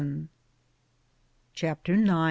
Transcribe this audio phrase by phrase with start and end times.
[1.53, 2.09] CHAPTER IX.